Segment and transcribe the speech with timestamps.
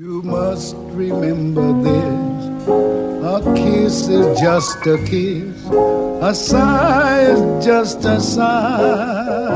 [0.00, 2.68] You must remember this.
[3.22, 5.66] A kiss is just a kiss.
[6.22, 9.50] A sigh is just a sigh.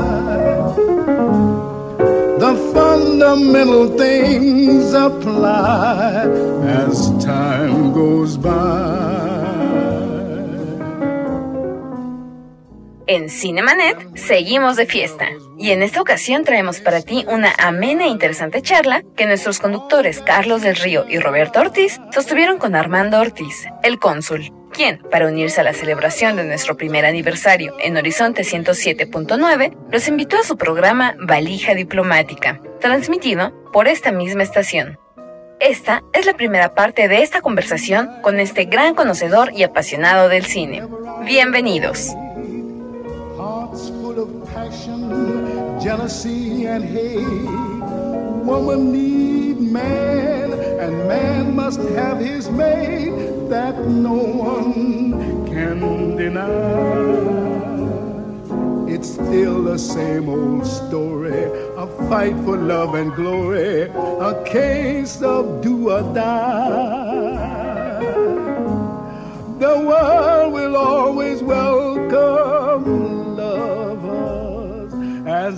[2.43, 6.27] The fundamental things apply
[6.61, 9.04] as time goes by.
[13.07, 15.27] En Cinemanet seguimos de fiesta
[15.59, 20.21] y en esta ocasión traemos para ti una amena e interesante charla que nuestros conductores
[20.21, 25.61] Carlos del Río y Roberto Ortiz sostuvieron con Armando Ortiz, el cónsul, quien, para unirse
[25.61, 31.15] a la celebración de nuestro primer aniversario en Horizonte 107.9, los invitó a su programa
[31.19, 34.97] Valija Diplomática, transmitido por esta misma estación.
[35.59, 40.45] Esta es la primera parte de esta conversación con este gran conocedor y apasionado del
[40.45, 40.83] cine.
[41.23, 42.15] Bienvenidos.
[44.15, 45.09] Full of passion,
[45.81, 47.19] jealousy, and hate.
[48.45, 56.45] Woman need man, and man must have his mate that no one can deny.
[58.89, 61.43] It's still the same old story,
[61.75, 66.55] a fight for love and glory, a case of do or die.
[69.59, 71.74] The world will always welcome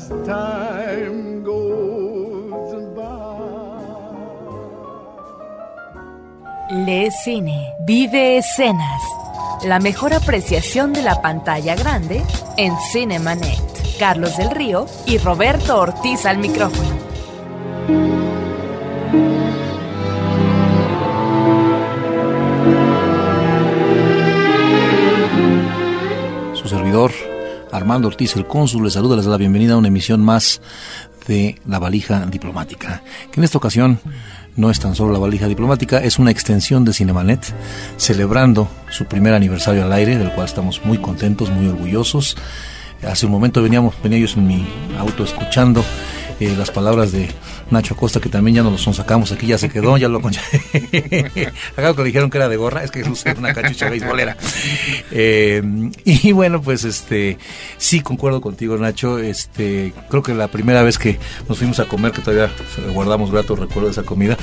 [0.08, 3.05] as time goes by.
[6.86, 9.02] Le Cine, vive escenas.
[9.64, 12.23] La mejor apreciación de la pantalla grande
[12.58, 13.59] en Cinemanet.
[13.99, 16.95] Carlos del Río y Roberto Ortiz al micrófono.
[26.53, 27.11] Su servidor,
[27.78, 30.61] Armando Ortiz, el cónsul, les saluda, les da la bienvenida a una emisión más
[31.28, 34.00] de La Valija Diplomática, que en esta ocasión
[34.56, 37.53] no es tan solo La Valija Diplomática, es una extensión de Cinemanet,
[37.98, 42.36] celebrando su primer aniversario al aire, del cual estamos muy contentos, muy orgullosos.
[43.08, 44.67] Hace un momento veníamos, venía yo en mi
[44.98, 45.83] auto escuchando
[46.39, 47.27] eh, las palabras de
[47.71, 50.33] Nacho Acosta, que también ya nos lo sacamos aquí, ya se quedó, ya lo con...
[51.77, 54.37] Acabo que dijeron que era de gorra, es que es una cachucha beisbolera.
[55.11, 55.64] Eh,
[56.05, 57.37] y bueno, pues este,
[57.77, 59.20] sí concuerdo contigo, Nacho.
[59.20, 61.17] Este, creo que la primera vez que
[61.49, 62.52] nos fuimos a comer, que todavía
[62.93, 64.37] guardamos grato recuerdo de esa comida,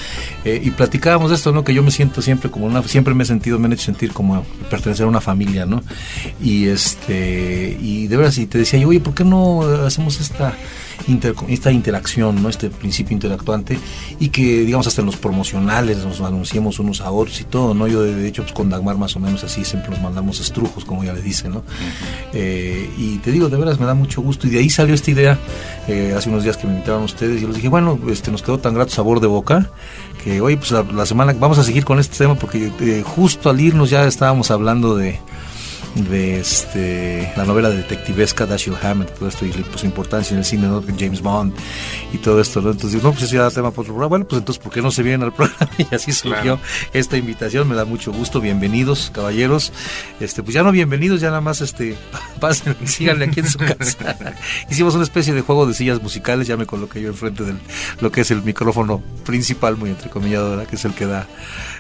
[0.44, 1.64] eh, y platicábamos de esto, ¿no?
[1.64, 4.12] Que yo me siento siempre como una, siempre me he sentido, me han hecho sentir
[4.12, 5.82] como pertenecer a una familia, ¿no?
[6.42, 10.54] Y este, y de verdad, si te decía yo, oye, ¿por qué no hacemos esta
[11.08, 12.48] Inter, esta interacción, ¿no?
[12.48, 13.78] este principio interactuante
[14.18, 17.86] y que digamos hasta en los promocionales nos anunciemos unos a otros y todo, ¿no?
[17.86, 21.04] Yo de hecho pues con Dagmar más o menos así siempre nos mandamos estrujos, como
[21.04, 21.64] ya le dicen, ¿no?
[22.32, 25.10] eh, y te digo, de veras me da mucho gusto y de ahí salió esta
[25.10, 25.38] idea
[25.88, 28.42] eh, hace unos días que me invitaron ustedes y yo les dije, bueno, este nos
[28.42, 29.70] quedó tan grato sabor de boca
[30.22, 33.50] que hoy pues la, la semana vamos a seguir con este tema porque eh, justo
[33.50, 35.20] al irnos ya estábamos hablando de
[35.94, 40.44] de este la novela detectivesca Dashiell Hammett, todo esto y pues, su importancia en el
[40.44, 40.82] cine, ¿no?
[40.98, 41.54] James Bond
[42.12, 42.72] y todo esto, ¿no?
[42.72, 44.08] Entonces no, pues eso ya da tema para otro programa.
[44.08, 45.70] Bueno, pues entonces, ¿por qué no se vienen al programa?
[45.78, 46.60] Y así surgió claro.
[46.92, 49.72] esta invitación, me da mucho gusto, bienvenidos, caballeros.
[50.20, 51.96] Este, pues ya no bienvenidos, ya nada más este
[52.40, 54.16] pasen, síganle aquí en su casa.
[54.70, 57.54] Hicimos una especie de juego de sillas musicales, ya me coloqué yo enfrente de
[58.00, 60.66] lo que es el micrófono principal, muy entrecomillado, ¿verdad?
[60.66, 61.26] que es el que da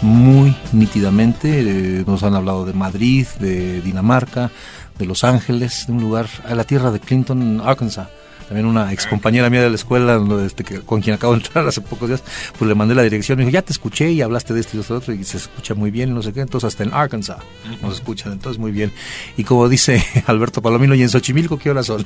[0.00, 1.60] muy nítidamente.
[1.60, 4.50] Eh, nos han hablado de Madrid, de Dinamarca,
[4.98, 8.08] de Los Ángeles, de un lugar, a la tierra de Clinton, Arkansas.
[8.52, 11.66] También una ex compañera mía de la escuela, este, que, con quien acabo de entrar
[11.68, 12.22] hace pocos días,
[12.58, 13.38] pues le mandé la dirección.
[13.38, 15.72] Me dijo, ya te escuché y hablaste de esto y de otro, y se escucha
[15.72, 16.42] muy bien, no sé qué.
[16.42, 17.38] Entonces, hasta en Arkansas
[17.80, 18.92] nos escuchan, entonces muy bien.
[19.38, 22.04] Y como dice Alberto Palomino, ¿y en Xochimilco qué horas son?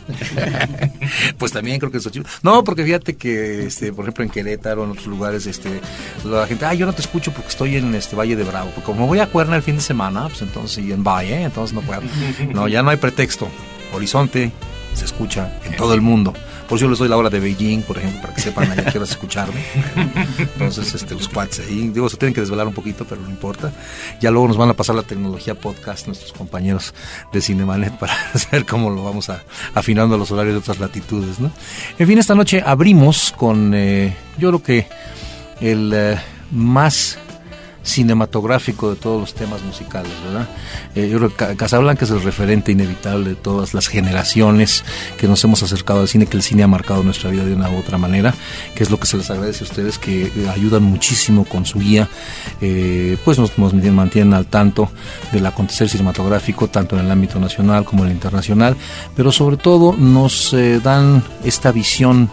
[1.38, 2.30] pues también creo que en Xochimilco.
[2.44, 5.80] No, porque fíjate que, este, por ejemplo, en Querétaro, en otros lugares, este,
[6.24, 8.70] la gente, ah, yo no te escucho porque estoy en este Valle de Bravo.
[8.72, 11.74] Porque como voy a Cuerna el fin de semana, pues entonces, y en Valle, entonces
[11.74, 12.02] no puedo.
[12.54, 13.48] No, ya no hay pretexto.
[13.92, 14.52] Horizonte,
[14.96, 16.32] se escucha en todo el mundo.
[16.68, 18.98] Por eso les doy la hora de Beijing, por ejemplo, para que sepan allá que
[19.02, 19.62] escucharme.
[20.38, 23.72] Entonces, este, los cuates ahí, digo, se tienen que desvelar un poquito, pero no importa.
[24.20, 26.94] Ya luego nos van a pasar la tecnología podcast nuestros compañeros
[27.32, 29.42] de Cinemanet para saber cómo lo vamos a,
[29.74, 31.50] afinando los horarios de otras latitudes, ¿no?
[31.98, 34.88] En fin, esta noche abrimos con, eh, yo creo que
[35.60, 36.18] el eh,
[36.50, 37.18] más
[37.86, 40.48] cinematográfico de todos los temas musicales, ¿verdad?
[40.94, 44.84] Eh, yo creo que Casablanca es el referente inevitable de todas las generaciones
[45.16, 47.70] que nos hemos acercado al cine, que el cine ha marcado nuestra vida de una
[47.70, 48.34] u otra manera,
[48.74, 51.78] que es lo que se les agradece a ustedes, que eh, ayudan muchísimo con su
[51.78, 52.08] guía,
[52.60, 54.90] eh, pues nos, nos, mantienen al tanto
[55.32, 58.76] del acontecer cinematográfico, tanto en el ámbito nacional como en el internacional,
[59.14, 62.30] pero sobre todo nos dan esta visión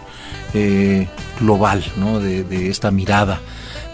[1.40, 2.20] global, ¿no?
[2.20, 3.40] de, de esta mirada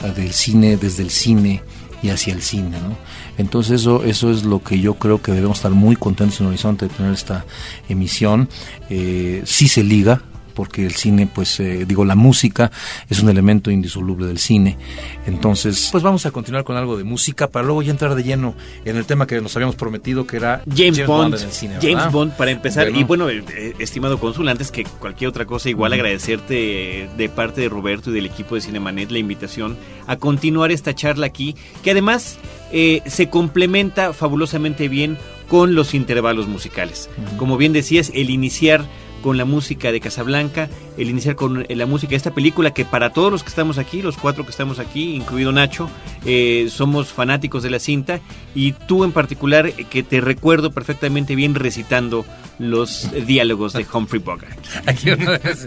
[0.09, 1.63] del cine desde el cine
[2.03, 2.97] y hacia el cine, ¿no?
[3.37, 6.89] Entonces eso, eso es lo que yo creo que debemos estar muy contentos en Horizonte
[6.89, 7.45] de tener esta
[7.89, 8.49] emisión.
[8.89, 10.23] Eh, se liga,
[10.61, 12.71] porque el cine, pues eh, digo, la música
[13.09, 14.77] es un elemento indisoluble del cine.
[15.25, 18.55] Entonces, pues vamos a continuar con algo de música para luego ya entrar de lleno
[18.85, 22.13] en el tema que nos habíamos prometido, que era James, Bond, en el cine, James
[22.13, 22.95] Bond, para empezar.
[22.95, 27.63] Y bueno, eh, eh, estimado cónsul, antes que cualquier otra cosa, igual agradecerte de parte
[27.63, 31.93] de Roberto y del equipo de Cinemanet la invitación a continuar esta charla aquí, que
[31.93, 32.37] además
[32.71, 35.17] se complementa fabulosamente bien
[35.49, 37.09] con los intervalos musicales.
[37.39, 38.85] Como bien decías, el iniciar
[39.23, 42.85] con la música de Casablanca, el iniciar con eh, la música de esta película que
[42.85, 45.89] para todos los que estamos aquí, los cuatro que estamos aquí, incluido Nacho,
[46.25, 48.21] eh, somos fanáticos de la cinta
[48.55, 52.25] y tú en particular eh, que te recuerdo perfectamente bien recitando
[52.59, 54.59] los diálogos de Humphrey Bogart.
[54.87, 55.67] Aquí uno es,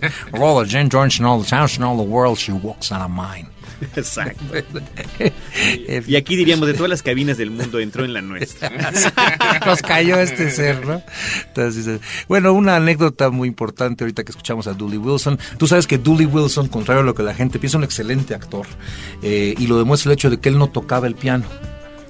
[0.90, 1.22] George,
[1.98, 3.53] the world, she walks on a mine.
[3.96, 4.44] Exacto.
[6.08, 8.72] y aquí diríamos, de todas las cabinas del mundo entró en la nuestra.
[9.66, 11.02] Nos cayó este ser, ¿no?
[11.48, 15.40] Entonces, bueno, una anécdota muy importante ahorita que escuchamos a Dooley Wilson.
[15.58, 18.34] Tú sabes que Dooley Wilson, contrario a lo que la gente piensa, es un excelente
[18.34, 18.66] actor.
[19.22, 21.46] Eh, y lo demuestra el hecho de que él no tocaba el piano.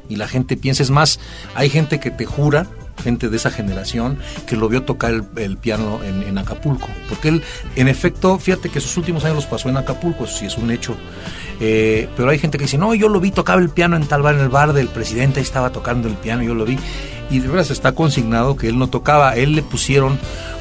[0.10, 1.20] Y la gente piensa, es más,
[1.56, 2.68] hay gente que te jura
[3.02, 4.18] gente de esa generación
[4.48, 6.88] que lo vio tocar el, piano en, Acapulco.
[7.10, 7.44] Porque él,
[7.76, 10.96] en efecto, fíjate que sus últimos años los pasó en Acapulco, sí es un hecho.
[11.60, 14.22] Eh, pero hay gente que dice, no, yo lo vi, tocaba el piano en tal
[14.22, 16.78] bar, en el bar del presidente, ahí estaba tocando el piano, yo lo vi.
[17.30, 20.20] Y de verdad está consignado que él no tocaba, él le pusieron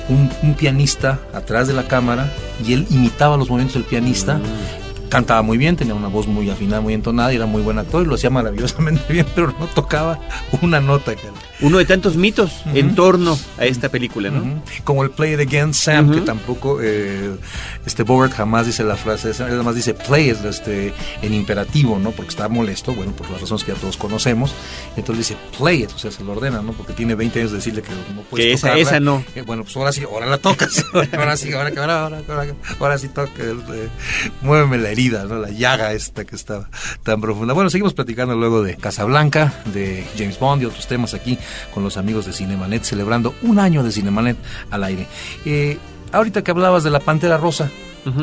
[0.09, 2.33] un, pianista atrás de la cámara
[2.65, 4.35] y él imitaba los movimientos del pianista.
[4.35, 4.81] Mm
[5.12, 8.03] cantaba muy bien, tenía una voz muy afinada, muy entonada y era muy buen actor
[8.03, 10.19] y lo hacía maravillosamente bien, pero no tocaba
[10.62, 11.12] una nota.
[11.61, 14.62] Uno de tantos mitos en torno a esta película, ¿no?
[14.85, 17.37] Como el Play It Again Sam, que tampoco, eh,
[17.85, 22.12] este Bogart jamás dice la frase, él además dice play este, en imperativo, ¿no?
[22.12, 24.55] Porque está molesto, bueno, por las razones que ya todos conocemos.
[24.97, 26.73] Entonces dice play it, o sea, se lo ordena, ¿no?
[26.73, 29.23] Porque tiene 20 años de decirle que no puede Que esa, esa no.
[29.35, 30.82] Eh, bueno, pues ahora sí, ahora la tocas.
[31.12, 33.88] ahora sí, ahora, ahora, ahora, ahora, ahora sí toca, eh,
[34.41, 36.69] muéveme la herida la llaga esta que estaba
[37.02, 37.54] tan profunda.
[37.54, 41.38] Bueno, seguimos platicando luego de Casablanca, de James Bond y otros temas aquí
[41.72, 44.37] con los amigos de Cinemanet, celebrando un año de Cinemanet
[44.70, 45.06] al aire.
[45.44, 45.78] Eh,
[46.12, 47.70] ahorita que hablabas de la Pantera Rosa,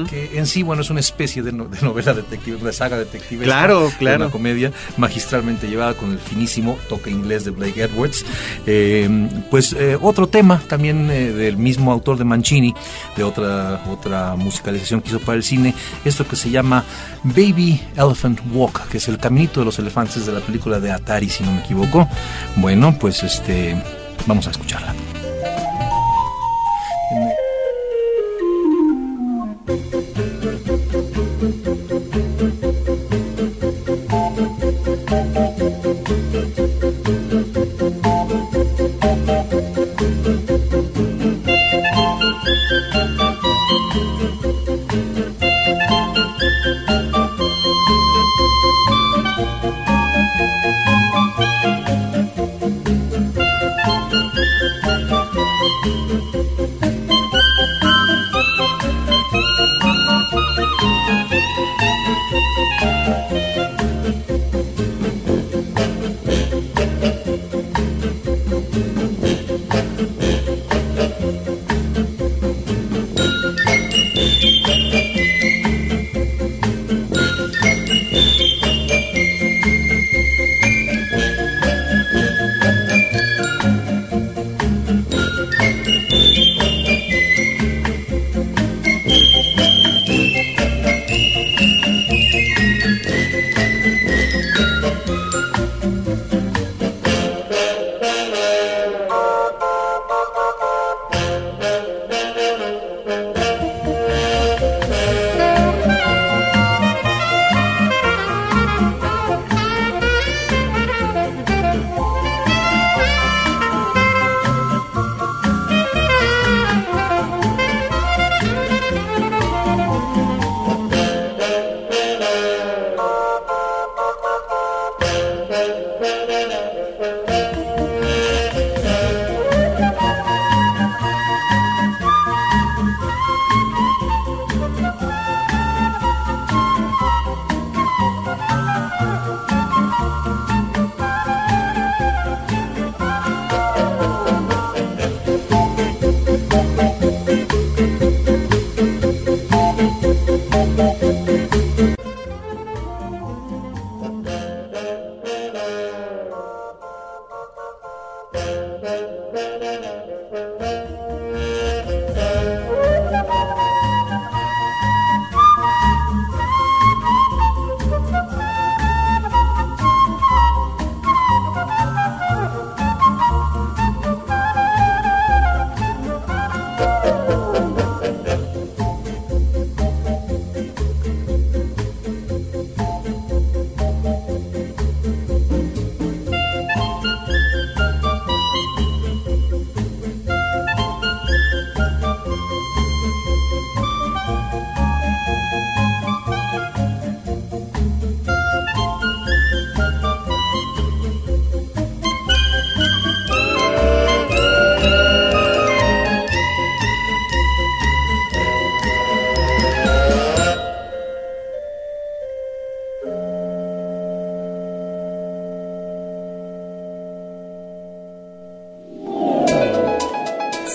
[0.09, 3.45] que en sí, bueno, es una especie de, novela detective, una saga detective.
[3.45, 4.25] Claro, claro.
[4.25, 8.25] Una comedia magistralmente llevada con el finísimo toque inglés de Blake Edwards.
[8.65, 9.09] Eh,
[9.49, 12.73] pues eh, otro tema también eh, del mismo autor de Mancini,
[13.15, 15.73] de otra, otra musicalización que hizo para el cine,
[16.03, 16.83] esto que se llama
[17.23, 21.29] Baby Elephant Walk, que es el caminito de los elefantes de la película de Atari,
[21.29, 22.07] si no me equivoco.
[22.55, 23.81] Bueno, pues este,
[24.27, 24.93] vamos a escucharla.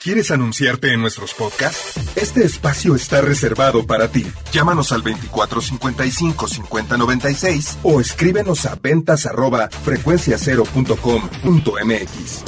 [0.00, 1.98] ¿Quieres anunciarte en nuestros podcasts?
[2.14, 4.24] Este espacio está reservado para ti.
[4.52, 12.44] Llámanos al 2455-5096 o escríbenos a ventas arroba frecuenciacero.com.mx.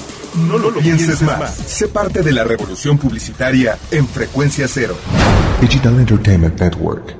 [0.48, 1.56] No lo pienses más.
[1.56, 4.94] Sé parte de la revolución publicitaria en Frecuencia Cero.
[5.60, 7.16] Digital Entertainment Network.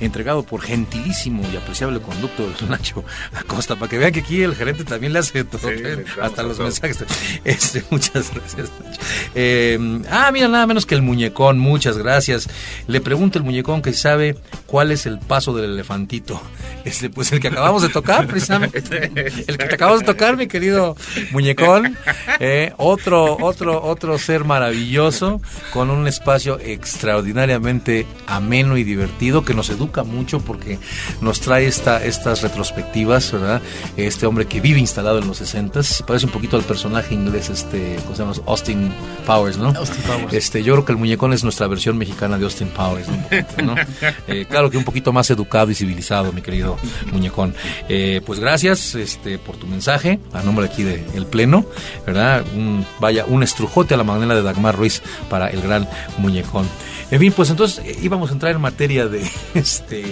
[0.00, 4.54] entregado por gentilísimo y apreciable conducto de Nacho Acosta, para que vean que aquí el
[4.54, 7.04] gerente también le hace todo, eh, hasta los mensajes.
[7.44, 9.00] Este, muchas gracias, Nacho.
[9.34, 12.48] Eh, ah, mira, nada menos que el muñecón, muchas gracias.
[12.86, 14.36] Le pregunto el muñecón que sabe
[14.66, 16.40] cuál es el paso del elefantito.
[16.84, 19.10] Este, pues el que acabamos de tocar, precisamente.
[19.46, 20.96] El que te acabamos de tocar, mi querido
[21.32, 21.96] muñecón.
[22.40, 25.40] Eh, otro, otro, otro ser maravilloso,
[25.72, 30.78] con un espacio extraordinariamente ameno y divertido que nos educa mucho porque
[31.20, 33.62] nos trae esta, estas retrospectivas, ¿verdad?
[33.96, 37.96] Este hombre que vive instalado en los 60 parece un poquito al personaje inglés, este,
[38.04, 38.34] ¿cómo se llama?
[38.46, 38.92] Austin
[39.26, 39.68] Powers, ¿no?
[39.68, 40.32] Austin Powers.
[40.32, 43.74] Este, yo creo que el muñecón es nuestra versión mexicana de Austin Powers, ¿no?
[44.28, 46.76] Eh, claro que un poquito más educado y civilizado, mi querido
[47.12, 47.54] muñecón.
[47.88, 51.64] Eh, pues gracias este, por tu mensaje, a nombre aquí del el Pleno,
[52.06, 52.44] ¿verdad?
[52.54, 55.88] Un, vaya, un estrujote a la manera de Dagmar Ruiz para el gran
[56.18, 56.66] muñecón.
[57.10, 59.22] En fin, pues entonces eh, íbamos a entrar en materia de
[59.76, 60.04] este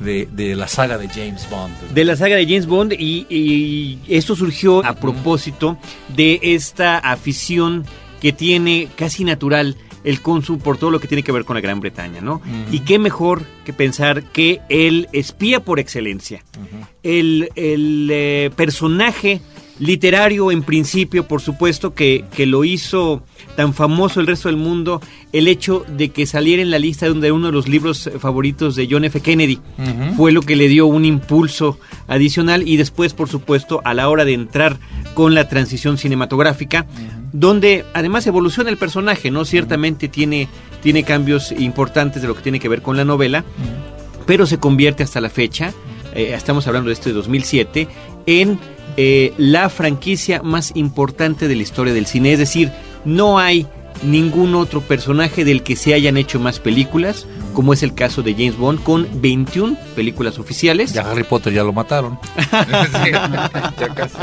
[0.00, 1.74] de, de, la saga de James Bond.
[1.94, 5.78] De la saga de James Bond y, y esto surgió a propósito
[6.14, 7.84] de esta afición
[8.20, 11.60] que tiene casi natural el cónsul por todo lo que tiene que ver con la
[11.60, 12.34] Gran Bretaña, ¿no?
[12.34, 12.74] Uh -huh.
[12.74, 16.86] Y qué mejor que pensar que el espía por excelencia, uh -huh.
[17.02, 19.40] el, el eh, personaje
[19.78, 23.22] literario en principio, por supuesto, que, que, lo hizo
[23.56, 25.00] tan famoso el resto del mundo,
[25.38, 28.88] el hecho de que saliera en la lista de uno de los libros favoritos de
[28.90, 29.20] John F.
[29.20, 30.16] Kennedy, uh -huh.
[30.16, 31.78] fue lo que le dio un impulso
[32.08, 34.78] adicional y después, por supuesto, a la hora de entrar
[35.12, 37.30] con la transición cinematográfica, uh -huh.
[37.32, 39.44] donde además evoluciona el personaje, ¿no?
[39.44, 40.48] Ciertamente tiene,
[40.82, 43.44] tiene cambios importantes de lo que tiene que ver con la novela,
[44.24, 45.74] pero se convierte hasta la fecha,
[46.14, 47.88] eh, estamos hablando de este 2007,
[48.24, 48.58] en
[48.96, 52.32] eh, la franquicia más importante de la historia del cine.
[52.32, 52.72] Es decir,
[53.04, 53.66] no hay
[54.02, 58.34] ningún otro personaje del que se hayan hecho más películas, como es el caso de
[58.34, 60.92] James Bond, con 21 películas oficiales.
[60.92, 62.18] Ya Harry Potter ya lo mataron.
[62.36, 64.16] sí, ya casi.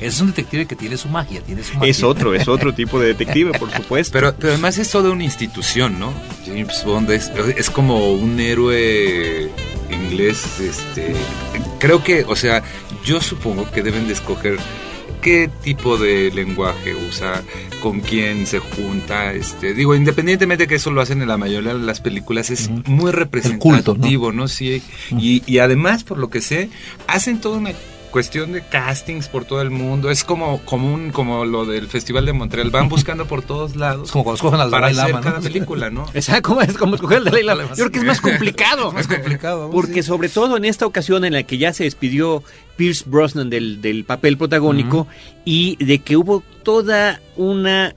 [0.00, 1.90] Es un detective que tiene su magia, tiene su magia.
[1.90, 4.12] Es otro, es otro tipo de detective, por supuesto.
[4.12, 6.12] Pero, pero además es toda una institución, ¿no?
[6.46, 9.50] James Bond es, es como un héroe
[9.90, 11.14] inglés, este,
[11.78, 12.62] creo que, o sea,
[13.04, 14.58] yo supongo que deben de escoger
[15.20, 17.42] qué tipo de lenguaje usa,
[17.82, 21.74] con quién se junta, este, digo, independientemente de que eso lo hacen en la mayoría
[21.74, 22.86] de las películas, es uh -huh.
[22.86, 24.42] muy representativo, culto, ¿no?
[24.42, 24.48] ¿no?
[24.48, 25.20] Sí, uh -huh.
[25.20, 26.70] y, y además, por lo que sé,
[27.06, 27.72] hacen toda una
[28.08, 30.10] cuestión de castings por todo el mundo.
[30.10, 32.70] Es como, como, un, como lo del Festival de Montreal.
[32.70, 34.10] Van buscando por todos lados.
[34.10, 35.42] como cuando escogen al para hacer Lama, cada ¿no?
[35.42, 36.06] película, ¿no?
[36.14, 37.62] Exacto, es como escoger al Dalai Lama.
[37.70, 38.92] Yo creo que es más complicado.
[38.92, 39.70] más complicado.
[39.70, 42.42] Porque sobre todo en esta ocasión en la que ya se despidió
[42.76, 45.42] Pierce Brosnan del, del papel protagónico uh -huh.
[45.44, 47.94] y de que hubo toda una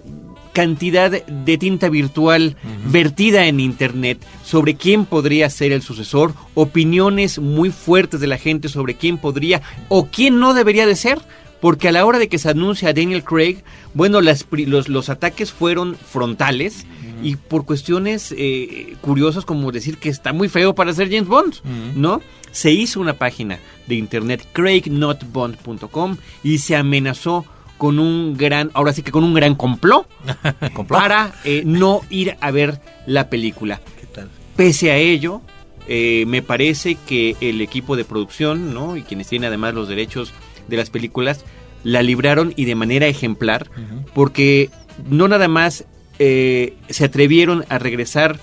[0.53, 2.91] cantidad de tinta virtual uh -huh.
[2.91, 8.69] vertida en internet sobre quién podría ser el sucesor, opiniones muy fuertes de la gente
[8.69, 11.19] sobre quién podría o quién no debería de ser,
[11.61, 15.09] porque a la hora de que se anuncia a Daniel Craig, bueno, las, los, los
[15.09, 17.27] ataques fueron frontales uh -huh.
[17.29, 21.53] y por cuestiones eh, curiosas como decir que está muy feo para ser James Bond,
[21.53, 21.93] uh -huh.
[21.95, 22.21] ¿no?
[22.51, 27.45] Se hizo una página de internet, craignotbond.com, y se amenazó
[27.81, 30.07] con un gran, ahora sí que con un gran complot,
[30.75, 30.99] complot.
[31.01, 33.81] para eh, no ir a ver la película.
[33.99, 34.29] ¿Qué tal?
[34.55, 35.41] Pese a ello,
[35.87, 38.97] eh, me parece que el equipo de producción, ¿no?
[38.97, 40.31] Y quienes tienen además los derechos
[40.67, 41.43] de las películas,
[41.83, 43.67] la libraron y de manera ejemplar,
[44.13, 44.69] porque
[45.09, 45.85] no nada más
[46.19, 48.39] eh, se atrevieron a regresar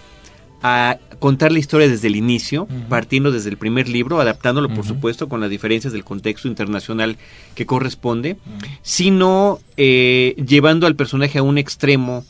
[0.63, 5.29] a contar la historia desde el inicio, partiendo desde el primer libro, adaptándolo por supuesto
[5.29, 7.17] con las diferencias del contexto internacional
[7.55, 8.37] que corresponde,
[8.83, 12.25] sino eh, llevando al personaje a un extremo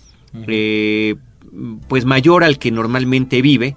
[0.46, 1.16] eh,
[1.88, 3.74] pues mayor al que normalmente vive,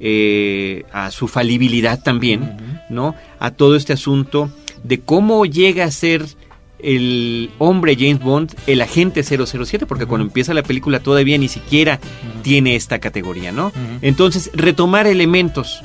[0.00, 3.14] eh, a su falibilidad también, ¿no?
[3.38, 4.50] A todo este asunto
[4.82, 6.26] de cómo llega a ser
[6.82, 12.00] el hombre James Bond, el agente 007, porque cuando empieza la película todavía ni siquiera
[12.42, 13.72] tiene esta categoría, ¿no?
[14.02, 15.82] Entonces, retomar elementos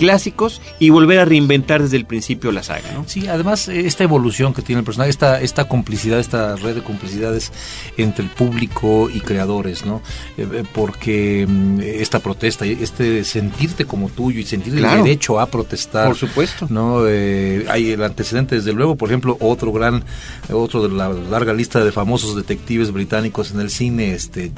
[0.00, 3.04] clásicos y volver a reinventar desde el principio la saga, ¿no?
[3.06, 6.82] Sí, además eh, esta evolución que tiene el personaje, esta, esta complicidad, esta red de
[6.82, 7.52] complicidades
[7.98, 10.00] entre el público y creadores, ¿no?
[10.38, 15.44] Eh, eh, porque mm, esta protesta, este sentirte como tuyo y sentir el derecho a
[15.44, 16.06] protestar.
[16.06, 16.66] Por supuesto.
[16.70, 17.00] ¿no?
[17.00, 20.02] hay el antecedente, desde luego, por ejemplo, otro gran,
[20.50, 24.50] otro de la larga lista de famosos detectives británicos en el cine, este...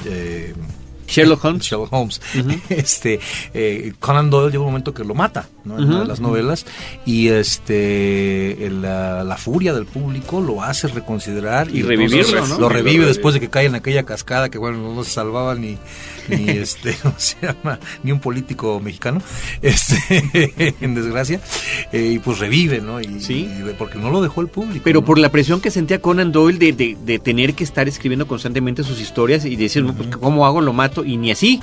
[1.13, 1.63] Sherlock Holmes.
[1.65, 2.21] Sherlock Holmes.
[2.69, 3.19] Este,
[3.53, 5.77] eh, Conan Doyle llega un momento que lo mata, ¿no?
[5.77, 6.65] En una de las novelas.
[7.05, 11.69] Y este, la, furia del público lo hace reconsiderar.
[11.69, 15.11] Y, revivirlo, Lo revive después de que cae en aquella cascada que, bueno, no se
[15.11, 15.77] salvaba ni,
[16.29, 17.79] ni este, ¿cómo se llama?
[18.03, 19.21] Ni un político mexicano,
[19.61, 21.39] este, en desgracia.
[21.91, 23.01] Eh, y pues revive, ¿no?
[23.01, 23.49] Y, sí.
[23.77, 24.81] porque no lo dejó el público.
[24.83, 28.83] Pero por la presión que sentía Conan Doyle de, de, tener que estar escribiendo constantemente
[28.83, 30.61] sus historias y decir, pues, ¿cómo hago?
[30.61, 31.59] Lo mato y ni así.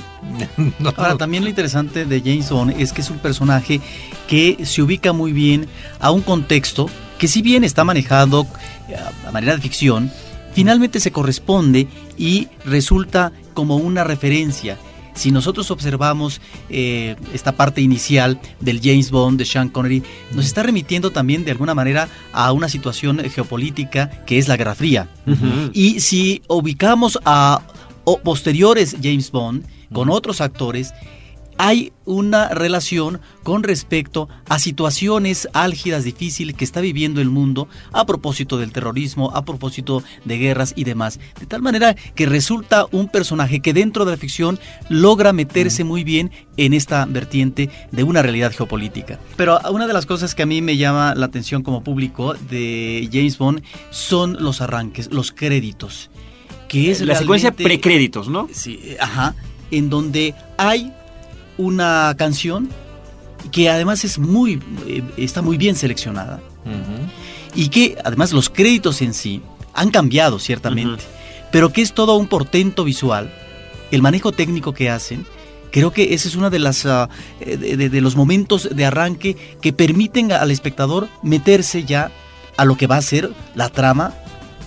[0.96, 3.81] Ahora, también lo interesante de James Bond es que es un personaje
[4.29, 5.66] que se ubica muy bien
[5.99, 8.46] a un contexto que si bien está manejado
[8.88, 8.96] eh,
[9.27, 10.11] a manera de ficción,
[10.53, 14.78] finalmente se corresponde y resulta como una referencia.
[15.14, 20.62] Si nosotros observamos eh, esta parte inicial del James Bond de Sean Connery, nos está
[20.62, 25.08] remitiendo también de alguna manera a una situación geopolítica que es la Guerra Fría.
[25.72, 27.62] Y si ubicamos a
[28.22, 30.94] posteriores James Bond con otros actores,
[31.62, 38.07] hay una relación con respecto a situaciones álgidas, difíciles que está viviendo el mundo a
[38.07, 41.20] propósito del terrorismo, a propósito de guerras y demás.
[41.38, 46.03] De tal manera que resulta un personaje que dentro de la ficción logra meterse muy
[46.03, 49.18] bien en esta vertiente de una realidad geopolítica.
[49.37, 53.07] Pero una de las cosas que a mí me llama la atención como público de
[53.12, 56.11] James Bond son los arranques, los créditos.
[56.68, 58.49] Que es la secuencia precréditos, ¿no?
[58.51, 59.35] Sí, ajá,
[59.70, 60.90] en donde hay
[61.56, 62.68] una canción
[63.52, 66.40] que además es muy, eh, está muy bien seleccionada
[67.54, 69.42] y que además los créditos en sí
[69.74, 71.02] han cambiado ciertamente,
[71.50, 73.32] pero que es todo un portento visual,
[73.90, 75.26] el manejo técnico que hacen.
[75.72, 77.08] Creo que ese es uno de, las, ah,
[77.40, 82.10] de, los momentos de arranque que permiten al espectador meterse ya
[82.56, 84.12] a lo que va a ser la trama,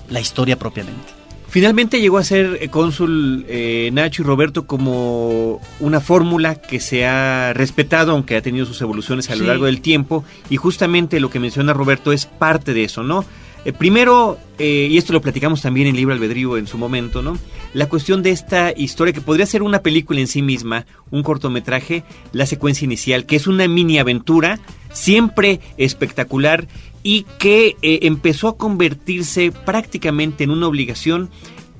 [0.10, 1.23] la historia propiamente.
[1.54, 7.06] Finalmente llegó a ser eh, cónsul eh, Nacho y Roberto como una fórmula que se
[7.06, 11.30] ha respetado, aunque ha tenido sus evoluciones a lo largo del tiempo, y justamente lo
[11.30, 13.24] que menciona Roberto es parte de eso, ¿no?
[13.66, 17.38] Eh, primero, y esto lo platicamos también en Libro Albedrío en su momento, ¿no?
[17.76, 22.04] La cuestión de esta historia que podría ser una película en sí misma, un cortometraje,
[22.32, 24.60] la secuencia inicial, que es una mini aventura,
[24.92, 26.68] siempre espectacular
[27.04, 31.30] y que eh, empezó a convertirse prácticamente en una obligación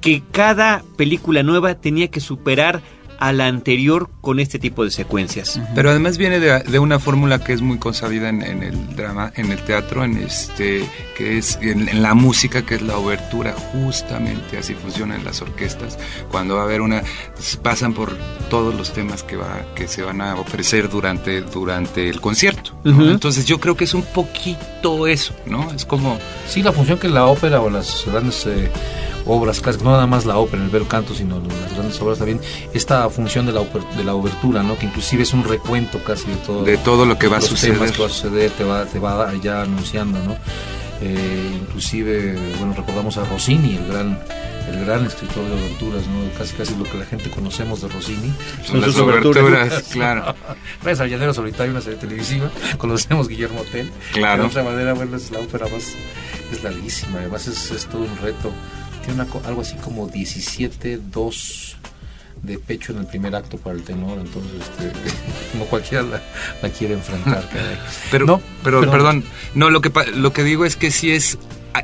[0.02, 2.82] que cada película nueva tenía que superar
[3.24, 5.58] a la anterior con este tipo de secuencias.
[5.74, 9.60] Pero además viene de, una fórmula que es muy consabida en, el drama, en el
[9.60, 10.84] teatro, en este,
[11.16, 15.98] que es en, la música, que es la obertura, justamente así funcionan las orquestas.
[16.30, 17.02] Cuando va a haber una,
[17.62, 18.14] pasan por
[18.50, 22.78] todos los temas que va, que se van a ofrecer durante, durante el concierto.
[22.84, 25.72] Entonces yo creo que es un poquito eso, ¿no?
[25.72, 28.70] Es como sí la función que la ópera o las grandes eh,
[29.26, 32.40] obras clásicas, no nada más la ópera, el bel canto, sino las grandes obras también,
[32.74, 34.78] esta función de la, de la obertura, ¿no?
[34.78, 37.92] que inclusive es un recuento casi de todo, de todo lo que va a suceder.
[37.92, 40.36] que va a suceder, te va, te va ya anunciando, ¿no?
[41.02, 44.20] Eh, inclusive, bueno, recordamos a Rossini, el gran
[44.70, 46.38] el gran escritor de oberturas, ¿no?
[46.38, 48.34] Casi casi lo que la gente conocemos de Rossini.
[48.66, 50.36] Son las oberturas, claro.
[50.82, 53.92] Gracias al Llanero Solitario, una serie televisiva, conocemos Guillermo Tell.
[54.14, 54.44] Claro.
[54.44, 55.94] De otra manera, bueno, es la ópera más,
[56.52, 58.52] es larguísima, además es, es todo un reto
[59.06, 61.78] tiene algo así como 17, 2
[62.44, 64.92] de pecho en el primer acto para el tenor, entonces este,
[65.58, 67.50] no cualquiera la, quiere enfrentar.
[68.12, 69.24] pero, no, pero perdón,
[69.56, 71.38] no, lo que, lo que digo es que sí es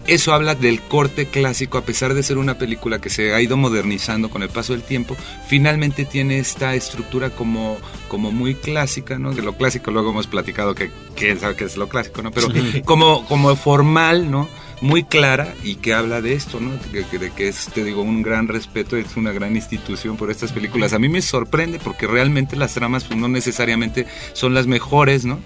[0.08, 3.58] eso habla del corte clásico, a pesar de ser una película que se ha ido
[3.58, 5.15] modernizando con el paso del tiempo,
[5.47, 9.34] finalmente tiene esta estructura como, como muy clásica, ¿no?
[9.34, 12.32] De lo clásico luego hemos platicado que quién sabe qué es lo clásico, ¿no?
[12.32, 12.47] Pero
[12.86, 14.47] como, como formal, ¿no?
[14.82, 16.71] muy clara y que habla de esto, ¿no?
[16.91, 20.93] De, que es, te digo, un gran respeto, es una gran institución por estas películas.
[20.93, 25.39] A mí me sorprende porque realmente las tramas pues, no necesariamente son las mejores, ¿no?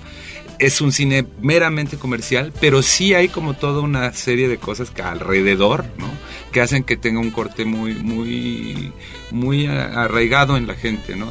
[0.65, 5.02] Es un cine meramente comercial, pero sí hay como toda una serie de cosas que
[5.02, 6.08] alrededor, ¿no?
[6.54, 8.93] Que hacen que tenga un corte muy, muy,
[9.32, 11.28] muy arraigado en la gente, ¿no?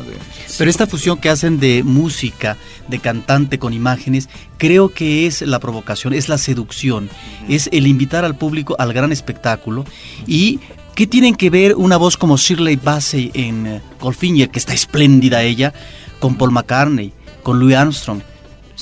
[0.59, 5.61] pero esta fusión que hacen de música, de cantante con imágenes, creo que es la
[5.61, 7.09] provocación, es la seducción,
[7.49, 9.85] es el invitar al público al gran espectáculo
[10.27, 10.61] y
[10.95, 15.43] ¿Qué tienen que ver una voz como Shirley Bassey en eh, Goldfinger, que está espléndida
[15.43, 15.73] ella,
[16.21, 18.21] con Paul McCartney, con Louis Armstrong?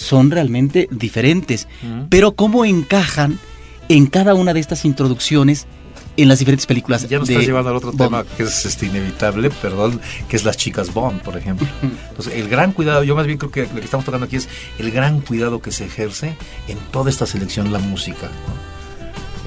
[0.01, 1.69] Son realmente diferentes.
[2.09, 3.39] Pero cómo encajan
[3.89, 5.67] en cada una de estas introducciones
[6.17, 7.09] en las diferentes películas.
[7.09, 10.57] Ya nos estás llevando al otro tema que es este, inevitable, perdón, que es las
[10.57, 11.67] chicas Bond, por ejemplo.
[12.11, 14.49] Entonces, el gran cuidado, yo más bien creo que lo que estamos tocando aquí es
[14.79, 16.37] el gran cuidado que se ejerce
[16.69, 18.31] en toda esta selección la música.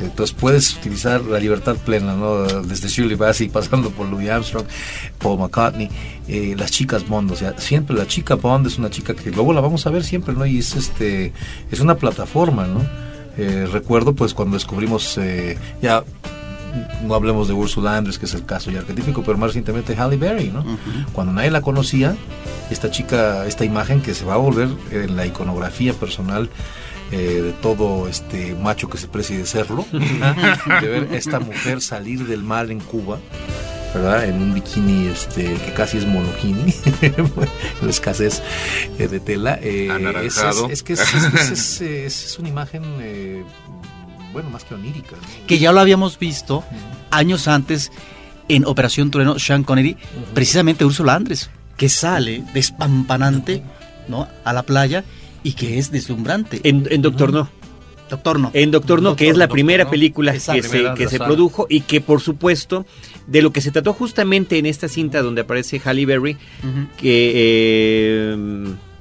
[0.01, 2.43] Entonces puedes utilizar la libertad plena, ¿no?
[2.63, 4.65] Desde Shirley Bassey, pasando por Louis Armstrong,
[5.19, 5.89] Paul McCartney,
[6.27, 9.53] eh, las chicas Bond, o sea, siempre la chica Bond es una chica que luego
[9.53, 10.45] la vamos a ver siempre, ¿no?
[10.45, 11.34] Y es este,
[11.71, 12.82] es una plataforma, ¿no?
[13.38, 16.03] Eh, recuerdo pues cuando descubrimos eh, ya
[17.03, 20.17] no hablemos de Ursula Andress, que es el caso ya arquetípico, pero más recientemente Halle
[20.17, 20.65] Berry, ¿no?
[21.13, 22.15] Cuando nadie la conocía,
[22.71, 26.49] esta chica, esta imagen que se va a volver en la iconografía personal
[27.13, 31.80] eh, de todo este macho que se precie de serlo, de ver a esta mujer
[31.80, 33.19] salir del mar en Cuba.
[33.93, 34.26] ¿verdad?
[34.26, 36.73] En un bikini este, que casi es monokini,
[37.84, 38.41] la escasez
[38.97, 39.60] eh, de tela.
[39.62, 39.89] Eh,
[40.71, 42.82] es, que es, es, una imagen,
[44.34, 45.15] bueno, más que onírica.
[45.45, 46.63] Que ya lo habíamos visto
[47.12, 47.91] años antes
[48.47, 49.97] en Operación Trueno, Sean Connery,
[50.34, 53.62] precisamente Úrsula Andrés, que sale despampanante
[54.08, 54.28] ¿no?
[54.43, 55.04] a la playa
[55.43, 56.62] y que es deslumbrante.
[56.63, 57.49] En, Doctor No.
[58.10, 58.51] Doctor No.
[58.53, 60.62] En Doctor No, que es la primera película que, se,
[60.95, 62.86] que se produjo y que por supuesto
[63.27, 66.38] de lo que se trató justamente en esta cinta donde aparece Halle Berry,
[66.97, 68.36] que eh,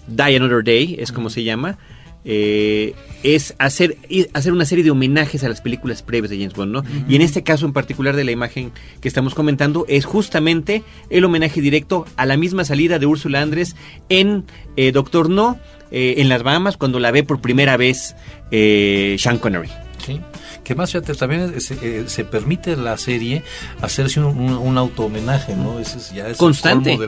[0.06, 1.78] Die Another Day es como se llama,
[2.24, 3.96] eh, es hacer,
[4.32, 6.84] hacer una serie de homenajes a las películas previas de James Bond, ¿no?
[7.08, 11.24] Y en este caso en particular de la imagen que estamos comentando es justamente el
[11.24, 13.76] homenaje directo a la misma salida de Úrsula Andrés
[14.08, 14.44] en
[14.76, 15.58] eh, Doctor No,
[15.90, 18.14] eh, en las Bahamas, cuando la ve por primera vez
[18.50, 19.68] Sean Connery.
[20.04, 20.20] Sí
[20.64, 23.42] que más fíjate, también eh, se, permite la serie
[23.80, 25.78] hacerse un, un, auto homenaje, ¿no?
[25.78, 26.98] Ese es, ya es constante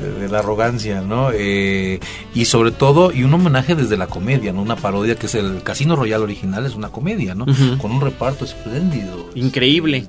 [0.00, 1.30] de la arrogancia, ¿no?
[1.32, 2.00] Eh,
[2.34, 4.62] y sobre todo, y un homenaje desde la comedia, ¿no?
[4.62, 7.46] Una parodia que es el Casino Royal original, es una comedia, ¿no?
[7.78, 9.30] Con un reparto espléndido.
[9.34, 10.06] Increíble.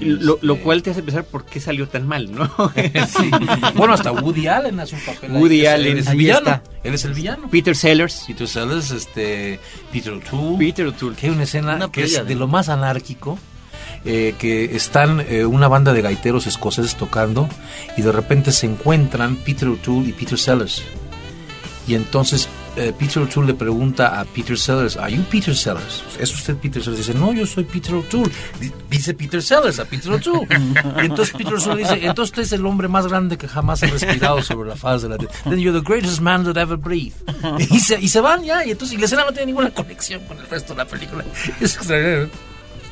[0.00, 2.46] lo, lo, cual te hace pensar por qué salió tan mal, ¿no?
[2.74, 3.30] sí.
[3.74, 5.32] Bueno, hasta Woody Allen hace un papel.
[5.32, 5.98] Woody Allen.
[5.98, 6.60] es el villano.
[6.82, 7.48] Él es el villano.
[7.50, 8.24] Peter Sellers.
[8.26, 9.60] Peter Sellers, este,
[9.92, 10.58] Peter O'Toole.
[10.58, 11.16] Peter O'Toole.
[11.16, 13.38] Que hay una escena que es de lo más anárquico.
[14.04, 17.48] Eh, que están eh, una banda de gaiteros escoceses tocando
[17.96, 20.82] y de repente se encuentran Peter O'Toole y Peter Sellers.
[21.86, 26.02] Y entonces eh, Peter O'Toole le pregunta a Peter Sellers, ¿Are you Peter Sellers?
[26.18, 27.06] ¿Es usted Peter Sellers?
[27.06, 28.32] Dice, no, yo soy Peter O'Toole.
[28.88, 30.48] Dice Peter Sellers a Peter O'Toole.
[31.02, 33.86] y entonces Peter O'Toole dice, entonces usted es el hombre más grande que jamás ha
[33.86, 35.34] respirado sobre la faz de la tierra.
[35.44, 37.14] Then you're the greatest man that ever breathed.
[37.70, 40.24] Y se, y se van ya, y entonces y la escena no tiene ninguna conexión
[40.24, 41.24] con el resto de la película.
[41.60, 41.76] Es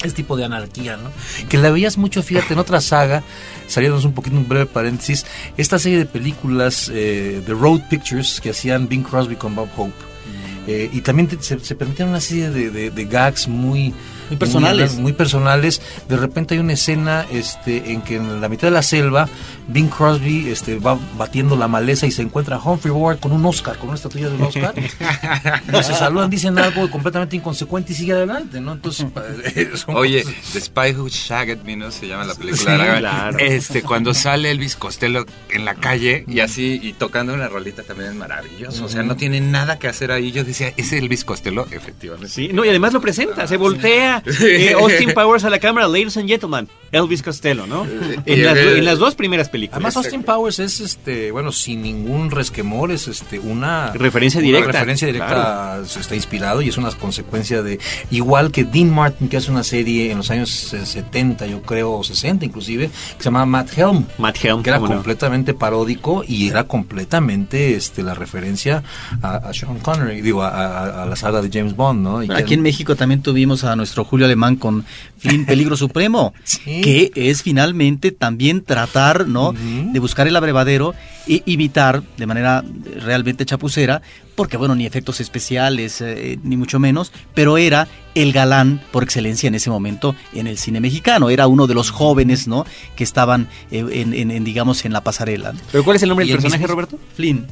[0.07, 1.11] este tipo de anarquía, ¿no?
[1.49, 3.23] Que la veías mucho, fíjate, en otra saga,
[3.67, 8.51] saliéndonos un poquito un breve paréntesis, esta serie de películas eh, de Road Pictures que
[8.51, 9.91] hacían Bing Crosby con Bob Hope.
[9.91, 10.65] Mm.
[10.69, 13.93] Eh, y también se, se, permitían una serie de, de gags muy
[14.31, 14.97] muy personales.
[14.97, 15.83] Muy, personales.
[16.09, 19.29] De repente hay una escena este, en que en la mitad de la selva,
[19.67, 23.45] Bing Crosby este, va batiendo la maleza y se encuentra a Humphrey Bogart con un
[23.45, 24.75] Oscar, con una estatuilla de un Oscar.
[24.79, 28.73] y se saludan, dicen algo completamente inconsecuente y sigue adelante, ¿no?
[28.73, 29.07] Entonces,
[29.89, 31.91] Oye, The Spy Who Shagged Me, ¿no?
[31.91, 33.33] Se llama la película.
[33.39, 38.11] Este, cuando sale Elvis Costello en la calle y así, y tocando una rolita también
[38.11, 38.85] es maravilloso.
[38.85, 40.31] O sea, no tiene nada que hacer ahí.
[40.31, 41.67] Yo decía, ¿es Elvis Costello?
[41.71, 42.29] Efectivamente.
[42.29, 46.17] Sí, no, y además lo presenta, se voltea Eh, Austin Powers a la cámara, ladies
[46.17, 46.69] and gentlemen.
[46.93, 47.87] Elvis Costello, ¿no?
[48.27, 49.77] en, las, dos primeras películas.
[49.77, 54.73] Además, Austin Powers es, este, bueno, sin ningún resquemor, es este, una referencia directa.
[54.73, 57.79] referencia directa se está inspirado y es una consecuencia de,
[58.11, 62.03] igual que Dean Martin, que hace una serie en los años 70, yo creo, o
[62.03, 64.07] 60 inclusive, que se llamaba Matt Helm.
[64.19, 64.63] Matt Helm.
[64.63, 68.83] Que era completamente paródico y era completamente este, la referencia
[69.23, 72.35] a, Sean Connery, digo, a, la saga de James Bond, ¿no?
[72.35, 74.85] Aquí en México también tuvimos a nuestro Julio Alemán con
[75.19, 79.53] Flynn Peligro Supremo, que es finalmente también tratar, ¿no?
[79.53, 80.95] De buscar el abrevadero
[81.29, 82.65] e imitar de manera
[83.05, 84.03] realmente chapucera,
[84.35, 89.47] porque bueno, ni efectos especiales, eh, ni mucho menos, pero era el galán por excelencia
[89.47, 91.31] en ese momento en el cine mexicano.
[91.31, 92.67] Era uno de los jóvenes, ¿no?
[92.97, 95.55] Que estaban eh, en, digamos, en la pasarela.
[95.71, 96.99] ¿Pero cuál es el nombre del personaje, Roberto?
[97.15, 97.47] Flynn.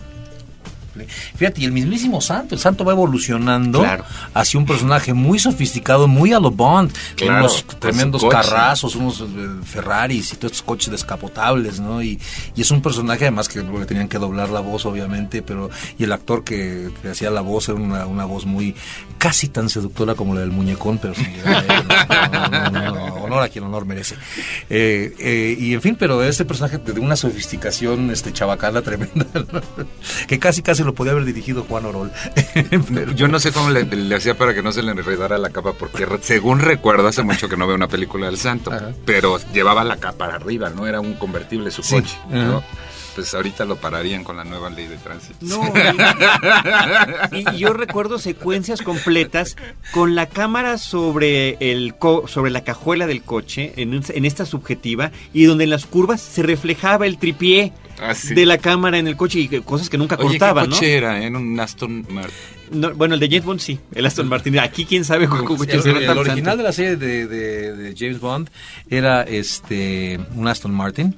[1.06, 3.84] Fíjate, y el mismísimo Santo, el Santo va evolucionando
[4.34, 9.24] hacia un personaje muy sofisticado, muy a lo Bond, unos tremendos carrazos, unos eh,
[9.64, 12.02] Ferraris y todos estos coches descapotables, ¿no?
[12.02, 12.18] Y,
[12.56, 16.44] es un personaje además que tenían que doblar la voz, obviamente, pero y el actor
[16.44, 18.74] que, hacía la voz era una, voz muy
[19.16, 23.86] casi tan seductora como la del muñecón, pero sin llegar a honor a quien honor
[23.86, 24.16] merece.
[24.68, 29.26] Eh, eh, y en fin, pero este personaje de una sofisticación este chabacana tremenda,
[30.28, 32.10] que casi casi lo podía haber dirigido Juan Orol.
[33.14, 36.06] Yo no sé cómo le, hacía para que no se le enredara la capa, porque
[36.22, 38.72] según recuerdo, hace mucho que no veo una película del santo,
[39.04, 40.86] pero llevaba la capa arriba, ¿no?
[40.86, 42.16] Era un convertible su coche,
[43.14, 45.38] pues ahorita lo pararían con la nueva ley de tránsito.
[45.40, 45.60] No,
[47.32, 49.56] y, yo recuerdo secuencias completas
[49.90, 51.96] con la cámara sobre el
[52.28, 56.44] sobre la cajuela del coche en, en, esta subjetiva y donde en las curvas se
[56.44, 57.72] reflejaba el tripié.
[58.00, 60.96] Ah, de la cámara en el coche y cosas que nunca Oye, cortaban, ¿qué coche
[60.96, 61.24] era?
[61.24, 62.96] ¿En un Aston Martin?
[62.96, 64.58] bueno, el de James Bond sí, el Aston Martin.
[64.58, 68.20] Aquí quién sabe cómo coche el, el, el original de la serie de, de, James
[68.20, 68.50] Bond
[68.88, 71.16] era este un Aston Martin.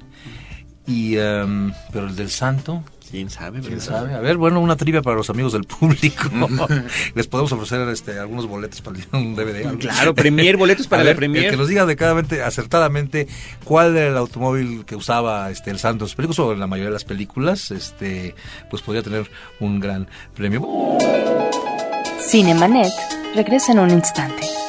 [0.87, 3.61] Y, um, pero el del santo, ¿Quién sabe?
[3.61, 4.15] ¿Quién sabe?
[4.15, 6.31] A ver, bueno, una trivia para los amigos del público.
[7.15, 9.77] Les podemos ofrecer este, algunos boletos para un DVD.
[9.79, 11.51] Claro, Premier, boletos para la Premier.
[11.51, 13.27] que nos diga decadamente, acertadamente
[13.65, 16.95] cuál era el automóvil que usaba este, el Santos Películas o en la mayoría de
[16.95, 18.35] las películas, este,
[18.69, 20.99] pues podría tener un gran premio.
[22.21, 22.93] Cinemanet
[23.35, 24.60] regresa en un instante.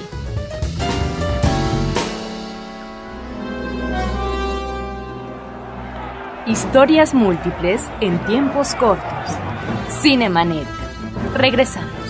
[6.47, 9.05] Historias múltiples en tiempos cortos.
[10.01, 10.67] Cinemanet.
[11.35, 12.00] Regresamos.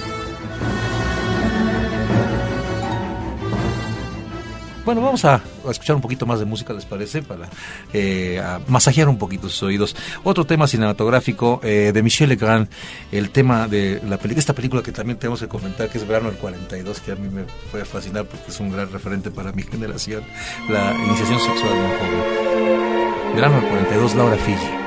[4.84, 7.22] Bueno, vamos a, escuchar un poquito más de música, ¿les parece?
[7.22, 7.50] Para
[7.94, 9.96] eh, masajear un poquito sus oídos.
[10.24, 12.67] Otro tema cinematográfico eh, de Michel Legrand,
[13.12, 16.30] el tema de la película, esta película que también tenemos que comentar, que es Verano
[16.30, 19.63] del 42, que a mí me fue fascinar porque es un gran referente para mi
[19.63, 20.24] generación,
[20.67, 23.36] la iniciación sexual de un joven.
[23.36, 24.82] Verano del 42, Laura Fiji.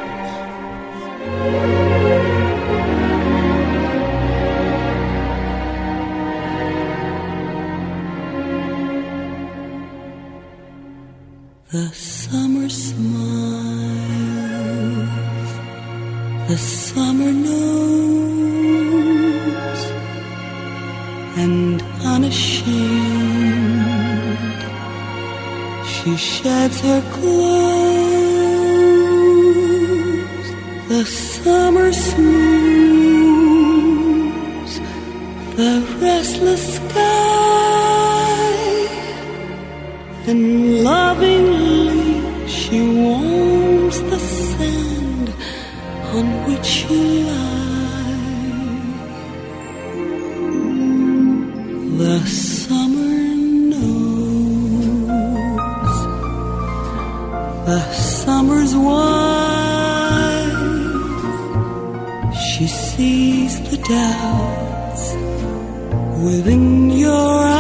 [66.25, 67.54] Within your eyes,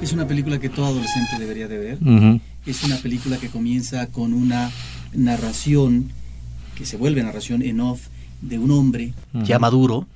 [0.00, 2.40] Es una película que todo adolescente debería de ver.
[2.66, 4.70] Es una película que comienza con una
[5.12, 6.12] narración,
[6.76, 8.08] que se vuelve narración en off,
[8.40, 10.06] de un hombre ya maduro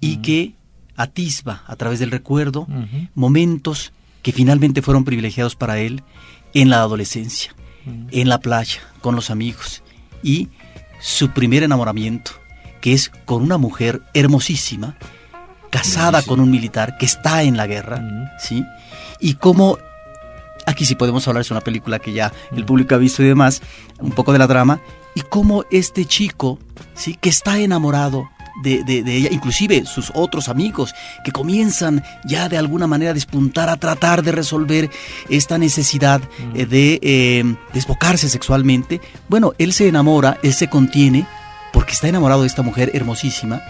[0.00, 0.54] y que
[0.96, 2.66] atisba a través del recuerdo
[3.14, 3.92] momentos
[4.22, 6.02] que finalmente fueron privilegiados para él
[6.54, 7.54] en la adolescencia,
[8.10, 9.82] en la playa, con los amigos
[10.22, 10.48] y
[11.00, 12.32] su primer enamoramiento,
[12.80, 14.96] que es con una mujer hermosísima,
[15.70, 18.02] casada con un militar que está en la guerra,
[18.38, 18.64] ¿sí?
[19.22, 19.78] Y cómo
[20.66, 23.62] aquí sí podemos hablar, es una película que ya el público ha visto y demás,
[23.98, 24.80] un poco de la trama,
[25.14, 26.58] y cómo este chico,
[26.94, 27.16] ¿sí?
[27.20, 28.28] Que está enamorado
[28.62, 30.94] de, de- de ella, inclusive sus otros amigos,
[31.24, 34.90] que comienzan ya de alguna manera a despuntar, a tratar de resolver
[35.30, 36.20] esta necesidad
[36.54, 39.00] eh, de eh, desbocarse sexualmente.
[39.28, 41.26] Bueno, él se enamora, él se contiene,
[41.72, 43.62] porque está enamorado de esta mujer hermosísima,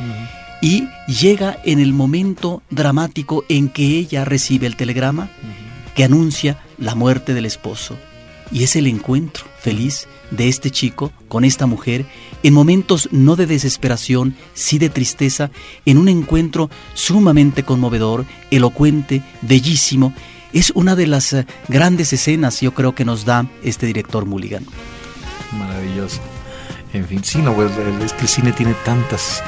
[0.62, 5.28] y llega en el momento dramático en que ella recibe el telegrama
[5.94, 7.98] que anuncia la muerte del esposo.
[8.50, 12.06] Y es el encuentro feliz de este chico con esta mujer
[12.42, 15.50] en momentos no de desesperación, sí de tristeza,
[15.84, 20.14] en un encuentro sumamente conmovedor, elocuente, bellísimo.
[20.52, 24.66] Es una de las eh, grandes escenas, yo creo, que nos da este director Mulligan.
[25.58, 26.20] Maravilloso.
[26.92, 27.56] En fin, sí, no,
[28.04, 29.42] es que el cine tiene tantas,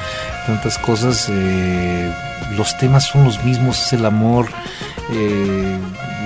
[0.47, 1.27] tantas cosas.
[1.29, 2.11] Eh,
[2.57, 4.47] los temas son los mismos, es el amor,
[5.11, 5.77] eh,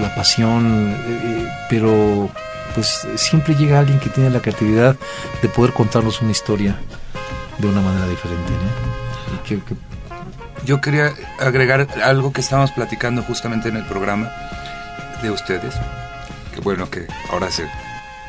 [0.02, 2.30] la pasión, eh, pero
[2.74, 4.96] pues siempre llega alguien que tiene la creatividad
[5.42, 6.78] de poder contarnos una historia
[7.58, 8.54] de una manera diferente.
[10.66, 14.32] Yo quería agregar algo que estábamos platicando justamente en el programa
[15.22, 15.76] de ustedes,
[16.54, 17.68] que bueno que ahora se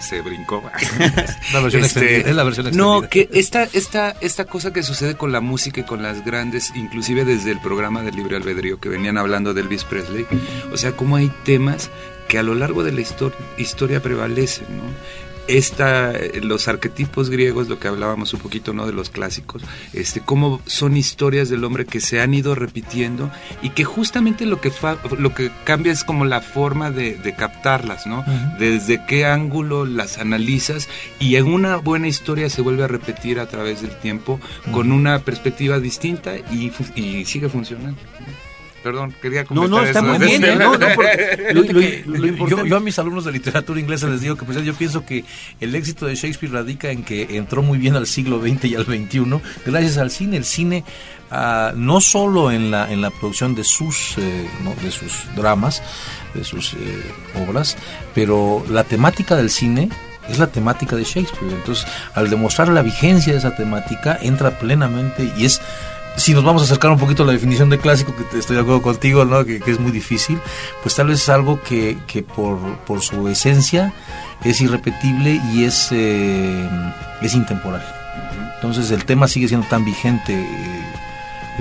[0.00, 0.62] se brincó.
[1.52, 3.00] la versión este, es la versión extendida.
[3.00, 6.72] No, que esta, esta, esta cosa que sucede con la música y con las grandes,
[6.74, 10.26] inclusive desde el programa del Libre Albedrío que venían hablando de Elvis Presley,
[10.72, 11.90] o sea, cómo hay temas
[12.28, 14.84] que a lo largo de la historia, historia prevalecen, ¿no?
[15.48, 16.12] Esta,
[16.42, 18.86] los arquetipos griegos, lo que hablábamos un poquito ¿no?
[18.86, 19.62] de los clásicos,
[19.92, 23.30] este, cómo son historias del hombre que se han ido repitiendo
[23.62, 24.72] y que justamente lo que,
[25.18, 28.24] lo que cambia es como la forma de, captarlas, ¿no?
[28.58, 30.88] Desde qué ángulo las analizas
[31.20, 34.40] y en una buena historia se vuelve a repetir a través del tiempo
[34.72, 38.00] con una perspectiva distinta y, y sigue funcionando.
[38.82, 40.42] Perdón, quería No, no, está muy bien.
[40.44, 40.56] ¿eh?
[40.56, 42.04] No, no, porque
[42.48, 45.24] yo, yo, a mis alumnos de literatura inglesa les digo que pues, yo pienso que
[45.60, 48.84] el éxito de Shakespeare radica en que entró muy bien al siglo XX y al
[48.84, 50.38] XXI gracias al cine.
[50.38, 50.84] El cine,
[51.30, 54.74] uh, no solo en la, en la producción de sus, eh, ¿no?
[54.82, 55.82] de sus dramas,
[56.34, 56.76] de sus eh,
[57.46, 57.76] obras,
[58.14, 59.90] pero la temática del cine
[60.28, 61.52] es la temática de Shakespeare.
[61.52, 65.60] Entonces, al demostrar la vigencia de esa temática, entra plenamente y es
[66.16, 68.62] si nos vamos a acercar un poquito a la definición de clásico, que estoy de
[68.62, 69.44] acuerdo contigo, ¿no?
[69.44, 70.38] que, es muy difícil,
[70.82, 73.92] pues tal vez es algo que, que por, por su esencia
[74.44, 76.68] es irrepetible y es, eh,
[77.22, 77.84] es intemporal.
[78.56, 80.34] Entonces el tema sigue siendo tan vigente.
[80.34, 80.79] Eh,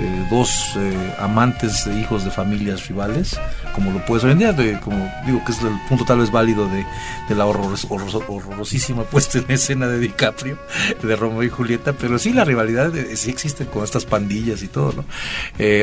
[0.00, 3.38] eh, dos eh, amantes de hijos de familias rivales,
[3.74, 6.30] como lo puedes hoy en día, de, como digo que es el punto tal vez
[6.30, 6.86] válido de,
[7.28, 10.58] de la horrorosísima puesta en escena de DiCaprio,
[11.02, 14.68] de Romeo y Julieta, pero sí la rivalidad eh, sí existe con estas pandillas y
[14.68, 15.04] todo, ¿no?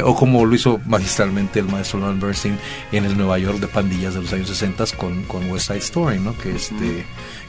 [0.04, 2.58] o como lo hizo magistralmente el maestro Norman Bernstein
[2.92, 6.20] en el Nueva York de pandillas de los años 60 con, con West Side Story,
[6.20, 6.38] ¿no?
[6.38, 7.06] Que este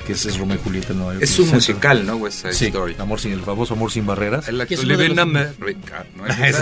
[0.08, 1.24] que es, Romeo y Julieta en Nueva York.
[1.24, 2.16] Es un musical, ¿no?
[2.16, 2.96] West Side Story.
[2.98, 4.48] Amor sin, el famoso Amor sin barreras.
[4.48, 6.24] El actor Living America, ¿no?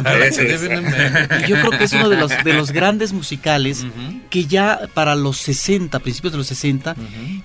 [1.49, 3.85] Yo creo que es uno de los, de los grandes musicales
[4.31, 6.97] que ya para los 60, principios de los 60,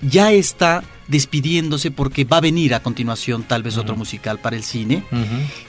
[0.02, 4.62] ya está despidiéndose porque va a venir a continuación tal vez otro musical para el
[4.62, 5.04] cine.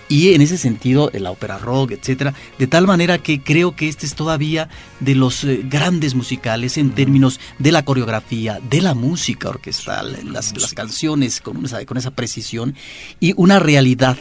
[0.09, 4.05] Y en ese sentido la ópera rock, etcétera, de tal manera que creo que este
[4.05, 4.69] es todavía
[4.99, 10.55] de los eh, grandes musicales en términos de la coreografía, de la música orquestal, las,
[10.55, 12.75] las canciones con, con esa precisión
[13.19, 14.17] y una realidad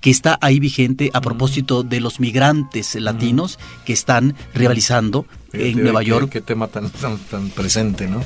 [0.00, 6.02] que está ahí vigente a propósito de los migrantes latinos que están rivalizando en Nueva
[6.02, 6.30] York.
[6.30, 8.24] Qué, tema tan, tan, presente, ¿no?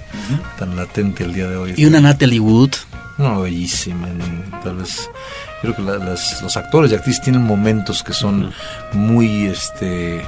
[0.58, 1.74] Tan latente el día de hoy.
[1.76, 2.72] Y una Natalie Wood.
[3.18, 4.08] No, bellísima.
[4.62, 5.10] Tal vez.
[5.60, 8.52] Creo que los actores y actrices tienen momentos que son
[8.92, 9.46] muy.
[9.46, 10.22] este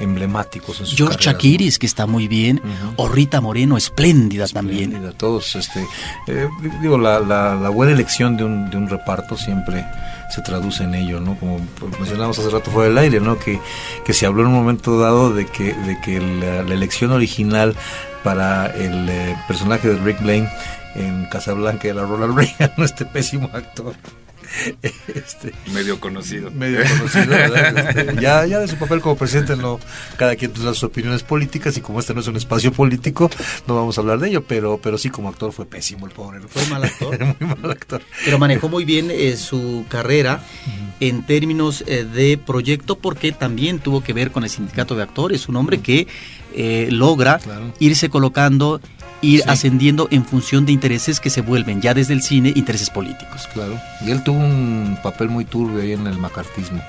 [0.00, 2.60] emblemáticos en George Chakiris, que está muy bien,
[2.96, 5.14] o Rita Moreno, espléndida, también.
[5.16, 5.86] Todos, este,
[6.26, 6.48] eh,
[6.80, 9.84] digo, la, la, buena elección de un, de un reparto siempre
[10.30, 11.36] se traduce en ello, ¿no?
[11.38, 11.60] Como
[11.98, 13.38] mencionábamos hace rato fuera del aire, ¿no?
[13.38, 13.60] Que,
[14.04, 17.74] que se habló en un momento dado de que, de que la, elección original
[18.22, 20.48] para el eh, personaje de Rick Blaine
[20.94, 23.94] en Casablanca era Ronald Reagan, este pésimo actor.
[25.14, 26.50] Este, medio conocido.
[26.50, 29.80] Medio conocido, este, ya, ya de su papel como presidente, no,
[30.16, 33.30] cada quien tendrá sus opiniones políticas y como este no es un espacio político,
[33.66, 36.40] no vamos a hablar de ello, pero, pero sí como actor fue pésimo el pobre.
[36.48, 37.18] Fue mal actor.
[37.40, 38.02] muy mal actor.
[38.24, 40.42] Pero manejó muy bien eh, su carrera
[41.00, 45.48] en términos eh, de proyecto porque también tuvo que ver con el sindicato de actores,
[45.48, 46.06] un hombre que
[46.54, 47.40] eh, logra
[47.78, 48.80] irse colocando
[49.22, 53.48] ir ascendiendo en función de intereses que se vuelven ya desde el cine intereses políticos.
[53.52, 53.78] Claro.
[54.04, 56.82] Y él tuvo un papel muy turbio ahí en el macartismo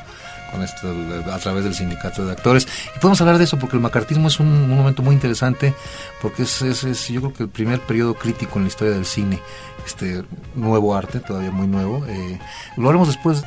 [0.51, 0.93] con esto,
[1.31, 2.67] a través del sindicato de actores.
[2.95, 5.73] Y podemos hablar de eso porque el macartismo es un, momento muy interesante,
[6.21, 9.39] porque es, es, yo creo que el primer periodo crítico en la historia del cine,
[9.85, 10.23] este
[10.55, 12.05] nuevo arte, todavía muy nuevo.
[12.05, 12.37] Eh,
[12.77, 13.43] lo haremos después.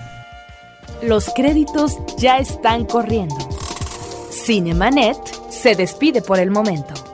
[1.02, 3.36] Los créditos ya están corriendo.
[4.30, 5.18] Cinemanet
[5.50, 7.13] se despide por el momento.